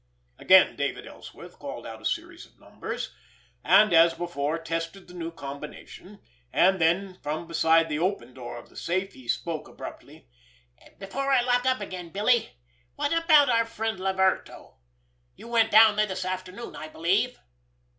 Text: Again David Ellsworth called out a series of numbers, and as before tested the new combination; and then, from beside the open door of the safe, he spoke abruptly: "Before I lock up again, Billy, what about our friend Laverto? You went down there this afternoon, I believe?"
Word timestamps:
Again 0.39 0.75
David 0.75 1.05
Ellsworth 1.05 1.59
called 1.59 1.85
out 1.85 2.01
a 2.01 2.05
series 2.05 2.47
of 2.47 2.59
numbers, 2.59 3.13
and 3.63 3.93
as 3.93 4.15
before 4.15 4.57
tested 4.57 5.07
the 5.07 5.13
new 5.13 5.29
combination; 5.31 6.19
and 6.51 6.81
then, 6.81 7.19
from 7.21 7.45
beside 7.45 7.87
the 7.87 7.99
open 7.99 8.33
door 8.33 8.57
of 8.57 8.69
the 8.69 8.75
safe, 8.75 9.13
he 9.13 9.27
spoke 9.27 9.67
abruptly: 9.67 10.27
"Before 10.97 11.29
I 11.31 11.41
lock 11.41 11.67
up 11.67 11.81
again, 11.81 12.09
Billy, 12.09 12.49
what 12.95 13.13
about 13.13 13.47
our 13.49 13.67
friend 13.67 13.99
Laverto? 13.99 14.77
You 15.35 15.47
went 15.47 15.69
down 15.69 15.97
there 15.97 16.07
this 16.07 16.25
afternoon, 16.25 16.75
I 16.75 16.87
believe?" 16.87 17.37